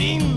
[0.00, 0.29] lindo.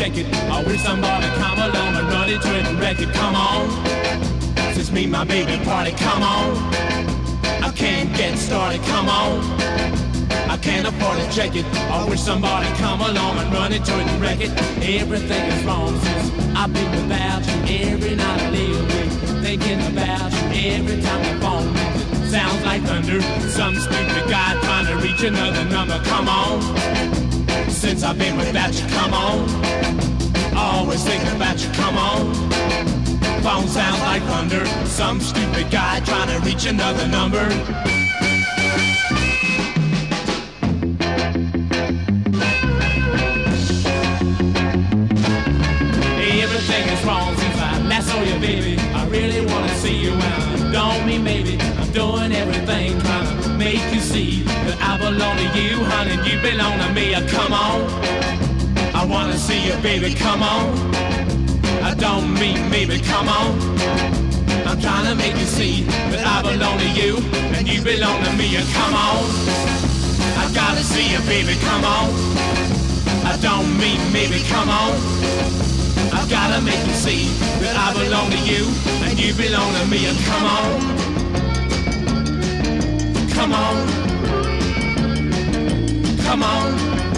[0.00, 0.34] Check it.
[0.48, 3.12] I wish somebody come along and run into it and wreck it.
[3.12, 3.68] Come on.
[4.72, 6.56] Since me my baby parted, come on.
[7.62, 9.40] I can't get started, come on.
[10.48, 11.66] I can't afford to check it.
[11.92, 14.52] I wish somebody come along and run into it and wreck it.
[15.00, 19.12] Everything is wrong since I've been without you every night I lay awake.
[19.44, 22.24] Thinking about you every time the phone rings.
[22.24, 23.20] It sounds like thunder.
[23.50, 25.98] Some stupid guy trying to reach another number.
[26.04, 27.29] Come on.
[27.80, 29.48] Since I've been without you, come on.
[30.54, 32.34] Always thinking about you, come on.
[33.42, 34.66] Phone sounds like thunder.
[34.84, 37.48] Some stupid guy trying to reach another number.
[55.60, 57.14] You, honey, you belong to me.
[57.14, 57.80] Uh, Come on,
[58.94, 60.14] I wanna see you, baby.
[60.14, 60.64] Come on.
[61.82, 62.98] I don't mean maybe.
[63.00, 63.58] Come on.
[64.66, 67.16] I'm trying to make you see that I belong to you
[67.56, 68.56] and you belong to me.
[68.56, 69.20] Uh, Come on,
[70.42, 71.54] I gotta see you, baby.
[71.68, 72.08] Come on.
[73.24, 74.40] I don't mean maybe.
[74.48, 74.92] Come on.
[76.12, 77.28] I gotta make you see
[77.62, 78.66] that I belong to you
[79.06, 80.06] and you belong to me.
[80.06, 80.70] And come on,
[83.30, 83.76] come on,
[86.30, 87.09] come on,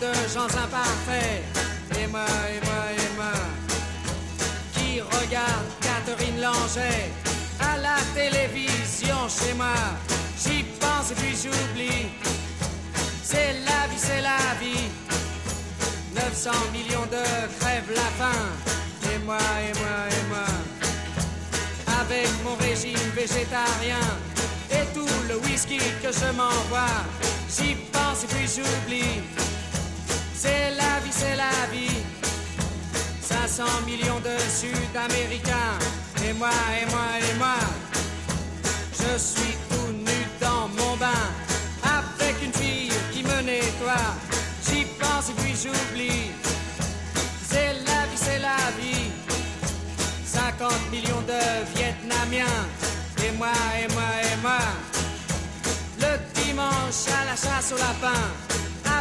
[0.00, 1.44] de gens imparfaits.
[2.00, 3.36] Et moi, et moi, et moi.
[4.72, 7.12] Qui regarde Catherine Langer
[7.60, 9.76] à la télévision chez moi.
[10.42, 12.08] J'y pense et puis j'oublie.
[13.22, 14.88] C'est la vie, c'est la vie.
[16.14, 17.24] 900 millions de
[17.60, 18.42] crèves la faim.
[19.12, 20.48] Et moi, et moi, et moi.
[22.00, 24.06] Avec mon régime végétarien
[24.70, 26.96] et tout le whisky que je m'envoie.
[27.54, 29.49] J'y pense et puis j'oublie.
[30.42, 32.00] C'est la vie, c'est la vie.
[33.20, 35.76] 500 millions de Sud-Américains.
[36.26, 36.48] Et moi,
[36.80, 37.60] et moi, et moi.
[38.94, 41.26] Je suis tout nu dans mon bain.
[41.82, 44.14] Avec une fille qui me nettoie.
[44.66, 46.30] J'y pense et puis j'oublie.
[47.46, 49.10] C'est la vie, c'est la vie.
[50.24, 51.42] 50 millions de
[51.76, 52.64] Vietnamiens.
[53.26, 54.60] Et moi, et moi, et moi.
[55.98, 58.22] Le dimanche à la chasse au lapin.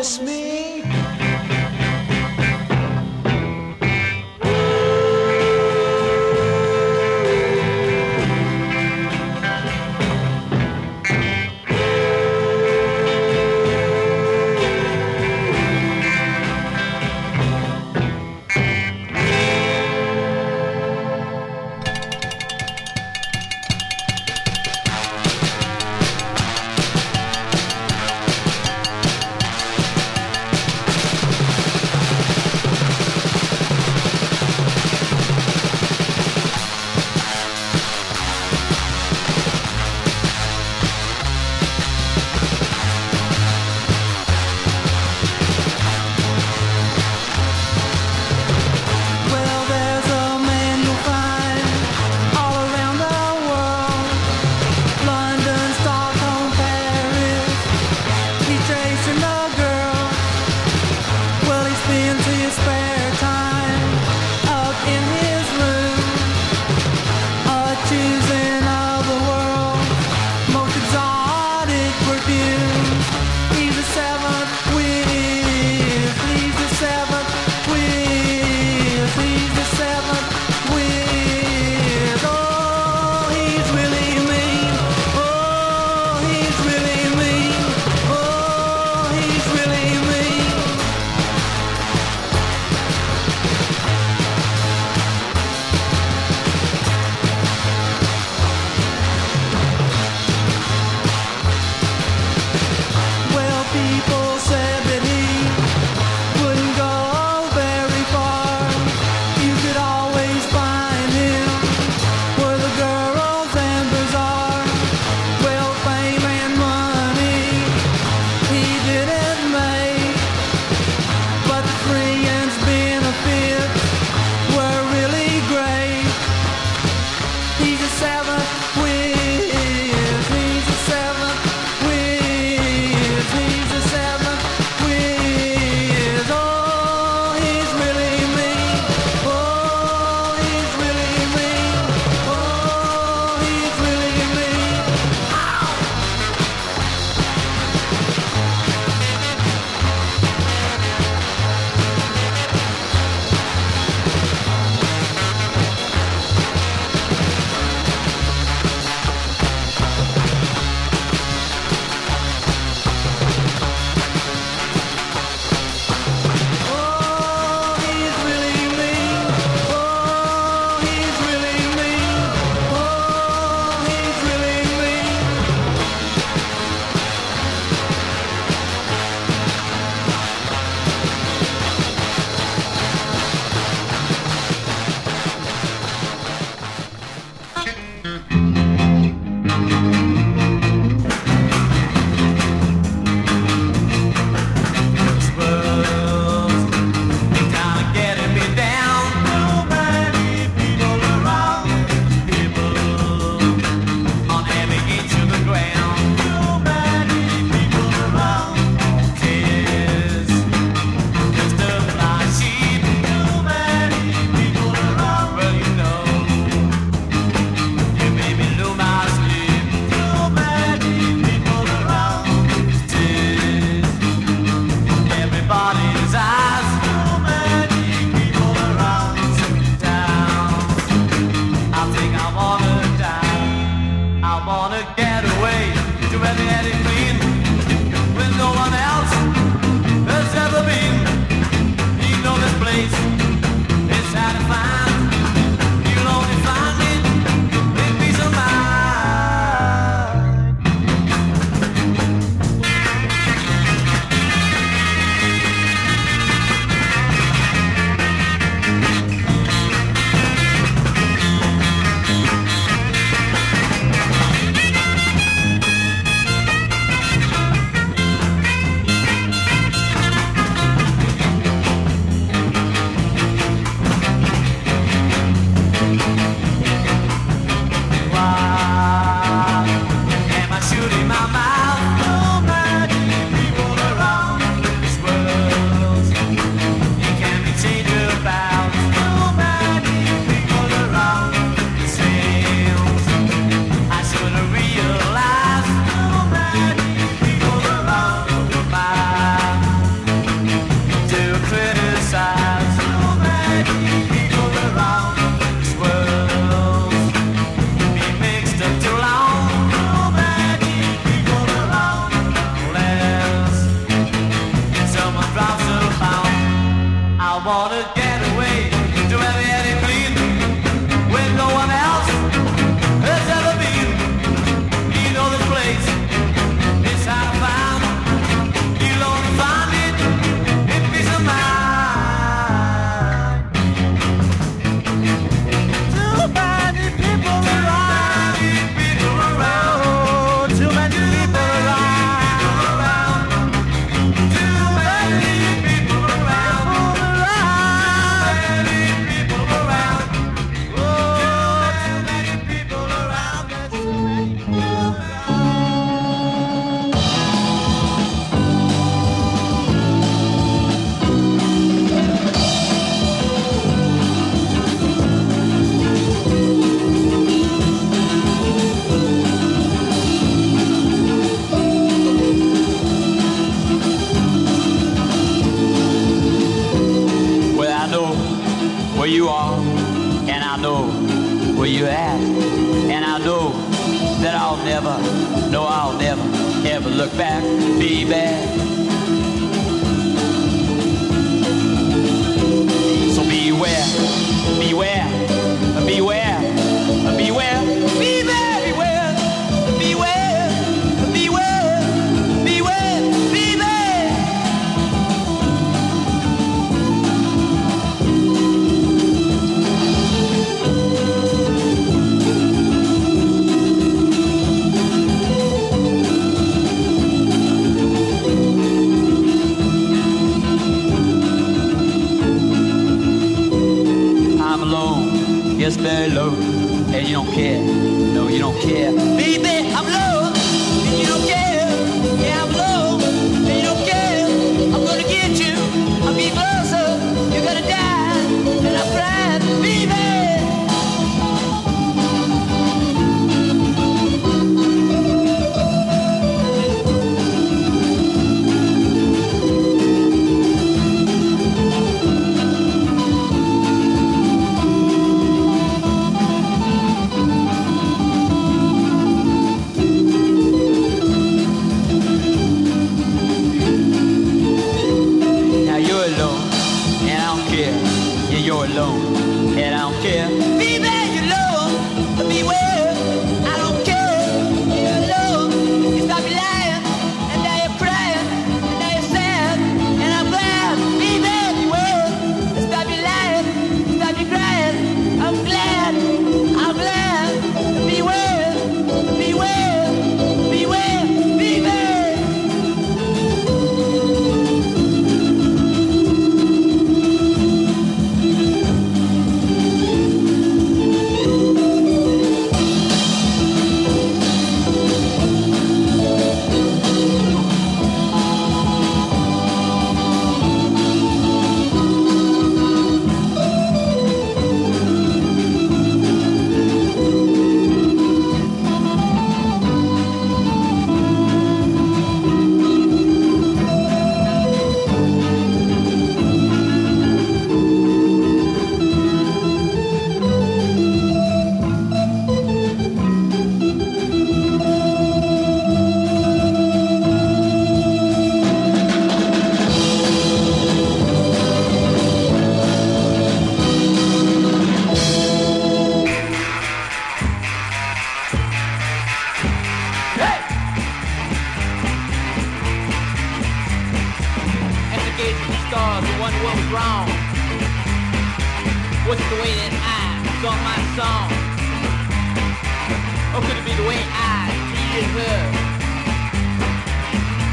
[0.00, 0.39] promise me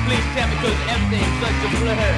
[0.08, 2.16] Please tell me, cause everything's such a blur.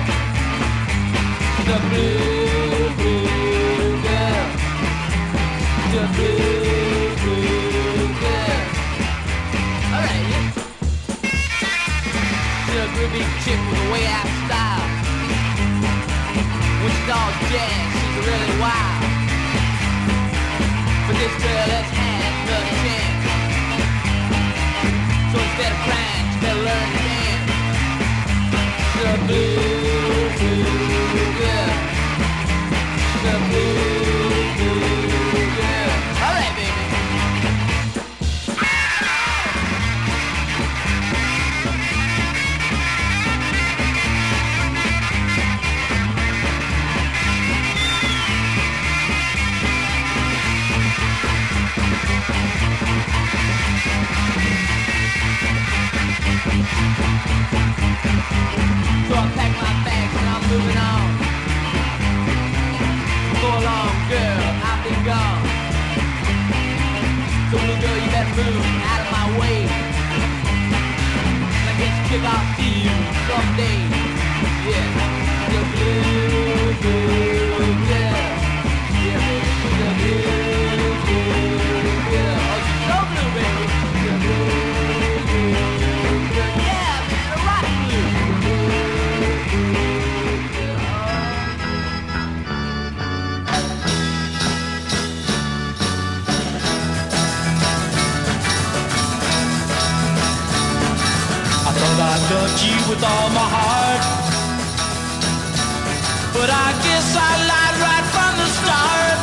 [1.65, 4.45] The blue, blue girl.
[5.89, 8.61] The blue, blue girl.
[9.89, 10.45] Alright, yeah.
[12.69, 14.85] The groovy chick with a way out style.
[16.81, 19.01] When she's all jazz, she's really wild.
[21.07, 23.25] But this girl has had the chance.
[25.33, 27.28] So instead of crying, she better learn to dance
[28.99, 30.59] the blue,
[31.41, 31.95] yeah.
[33.23, 34.98] The blue, blue.
[68.38, 69.65] out of my way.
[71.69, 72.23] I guess kick
[72.57, 72.95] to you
[73.27, 73.80] someday.
[74.69, 74.88] Yeah,
[75.51, 76.73] you're blue.
[76.82, 77.38] blue.
[102.66, 104.03] you with all my heart.
[106.34, 109.18] But I guess I lied right from the start.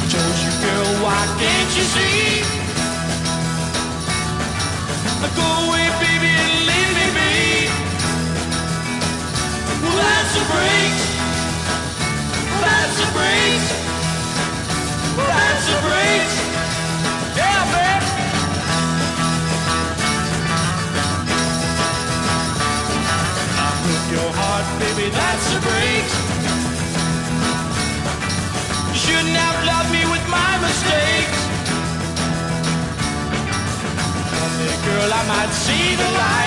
[0.00, 2.33] I told you, girl, why can't you see?
[35.26, 36.43] might see the light.